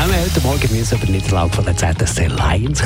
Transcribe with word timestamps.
Ja, 0.00 0.08
wir 0.08 0.18
heute 0.18 0.40
Morgen 0.40 0.78
müssen 0.78 0.96
über 0.96 1.04
den 1.04 1.16
Niederlag 1.16 1.54
von 1.54 1.62
der 1.62 1.76
ZSC 1.76 2.28
Lions 2.28 2.82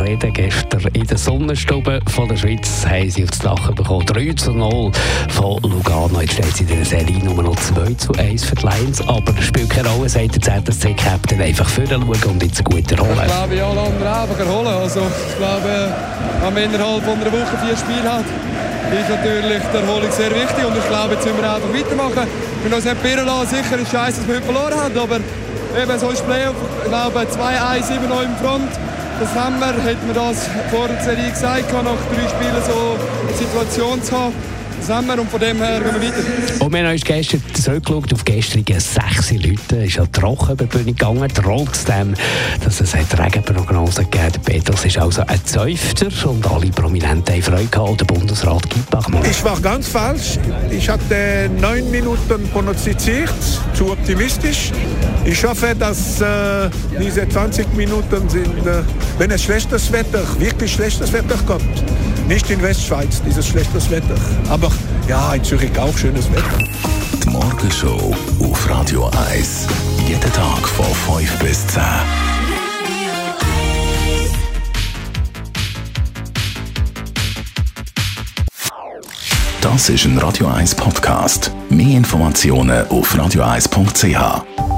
reden. 0.00 0.32
Gestern 0.32 0.80
in 0.92 1.04
der 1.04 1.18
Sonnenstube 1.18 1.98
von 2.06 2.28
der 2.28 2.36
Schweiz 2.36 2.86
haben 2.86 3.10
sie 3.10 3.24
aufs 3.24 3.42
Lachen 3.42 3.74
bekommen. 3.74 4.06
3 4.06 4.32
zu 4.34 4.52
0 4.52 4.92
von 5.30 5.60
Lugano. 5.62 6.20
Jetzt 6.20 6.34
steht 6.34 6.56
sie 6.56 6.62
in 6.62 6.68
der 6.68 6.84
Serie 6.84 7.18
Nummer 7.24 7.42
noch 7.42 7.56
2 7.56 7.94
zu 7.94 8.12
1 8.12 8.44
für 8.44 8.54
die 8.54 8.62
Lions. 8.62 9.00
Aber 9.08 9.32
das 9.32 9.44
spielt 9.44 9.70
keine 9.70 9.88
Rolle, 9.88 10.08
sagt 10.08 10.36
der 10.36 10.64
ZSC-Captain. 10.64 11.42
Einfach 11.42 11.68
schauen 11.68 12.04
und 12.04 12.42
jetzt 12.44 12.62
gute 12.62 12.96
Rolle. 12.96 13.22
Ich 13.26 13.32
glaube, 13.32 13.56
ja, 13.56 13.68
einfach 13.68 14.38
erholen. 14.38 14.68
Also, 14.68 15.00
ich 15.00 15.36
glaube, 15.38 15.92
wenn 16.44 16.54
man 16.54 16.62
innerhalb 16.62 17.02
von 17.02 17.14
einer 17.14 17.32
Woche 17.32 17.58
vier 17.66 17.76
Spiele 17.76 18.06
hat, 18.08 18.24
ist 18.24 19.10
natürlich 19.10 19.62
die 19.72 19.76
Erholung 19.78 20.12
sehr 20.12 20.30
wichtig. 20.30 20.64
Und 20.64 20.78
ich 20.78 20.86
glaube, 20.86 21.14
jetzt 21.14 21.26
müssen 21.26 21.42
wir 21.42 21.54
einfach 21.54 21.74
weitermachen. 21.74 22.28
Müssen 22.62 22.74
uns 22.76 22.84
nicht 22.84 23.02
birren 23.02 23.26
lassen. 23.26 23.48
Sicher 23.48 23.78
ist 23.80 23.90
scheiße, 23.90 24.20
dass 24.20 24.28
wir 24.28 24.36
heute 24.36 24.44
verloren 24.44 24.78
haben, 24.78 24.96
aber 24.96 25.18
eben 25.80 25.98
so 25.98 26.10
ist 26.10 26.26
Playoff. 26.26 26.54
Ich 26.82 26.88
glaube, 26.88 27.18
2-1, 27.20 27.82
7 27.84 28.08
noch 28.08 28.22
im 28.22 28.36
Front. 28.36 28.70
Das 29.20 29.34
haben 29.34 29.58
wir, 29.60 29.72
hätten 29.84 30.06
wir 30.06 30.14
das 30.14 30.48
vor 30.70 30.88
der 30.88 31.00
Serie 31.02 31.30
gesagt, 31.30 31.72
nach 31.72 31.82
drei 31.82 32.28
Spielen 32.28 32.62
so 32.66 32.96
eine 33.26 33.36
Situation 33.36 34.02
zu 34.02 34.18
haben. 34.18 34.51
Wir 34.88 35.20
und 35.20 35.30
von 35.30 35.38
dem 35.38 35.58
her 35.58 35.80
gehen 35.80 36.00
wir 36.00 36.08
weiter. 36.08 36.64
Und 36.64 36.72
wir 36.72 36.84
haben 36.84 36.92
uns 36.92 37.04
gestern 37.04 37.42
zurückgeschaut 37.54 38.12
auf 38.12 38.24
gestrige 38.24 38.80
sechs 38.80 39.30
Leute. 39.30 39.76
Es 39.76 39.88
ist 39.88 39.96
ja 39.96 40.06
trocken 40.06 40.52
über 40.52 40.64
die 40.64 40.76
Bühne 40.76 40.92
gegangen, 40.92 41.28
trotzdem, 41.32 42.14
dass 42.64 42.80
es 42.80 42.92
eine 42.94 43.06
Regenprognose 43.16 44.02
gegeben 44.04 44.24
hat. 44.24 44.42
Peters 44.42 44.84
ist 44.84 44.98
also 44.98 45.22
ein 45.22 45.40
Zäufter 45.44 46.08
und 46.28 46.44
alle 46.50 46.66
Prominenten 46.70 47.32
haben 47.32 47.42
Freude 47.42 47.66
gehabt. 47.66 48.00
Der 48.00 48.04
Bundesrat 48.06 48.68
Giebach. 48.70 49.08
Ich 49.30 49.44
war 49.44 49.60
ganz 49.60 49.88
falsch. 49.88 50.38
Ich 50.70 50.88
hatte 50.88 51.48
neun 51.60 51.88
Minuten 51.90 52.48
prognostiziert, 52.52 53.32
zu 53.74 53.92
optimistisch. 53.92 54.72
Ich 55.24 55.44
hoffe, 55.44 55.76
dass 55.78 56.20
äh, 56.20 56.68
diese 57.00 57.28
20 57.28 57.72
Minuten 57.76 58.28
sind, 58.28 58.66
äh, 58.66 58.82
wenn 59.18 59.30
es 59.30 59.44
schlechtes 59.44 59.92
Wetter, 59.92 60.24
wirklich 60.40 60.72
schlechtes 60.72 61.12
Wetter 61.12 61.38
kommt. 61.46 61.84
Nicht 62.28 62.50
in 62.50 62.62
Westschweiz, 62.62 63.22
dieses 63.22 63.46
schlechtes 63.46 63.90
Wetter. 63.90 64.16
Aber 64.48 64.70
ja, 65.08 65.34
in 65.34 65.44
Zürich 65.44 65.76
auch 65.78 65.96
schönes 65.96 66.30
Wetter. 66.32 66.58
Die 67.24 67.28
Morgenshow 67.28 68.14
auf 68.40 68.70
Radio 68.70 69.10
1. 69.30 69.66
Jeden 70.06 70.32
Tag 70.32 70.66
von 70.68 71.18
5 71.18 71.38
bis 71.38 71.66
10. 71.68 71.82
Das 79.60 79.88
ist 79.88 80.04
ein 80.04 80.18
Radio 80.18 80.48
1 80.48 80.74
Podcast. 80.74 81.52
Mehr 81.70 81.96
Informationen 81.96 82.86
auf 82.88 83.14
radio1.ch. 83.14 84.71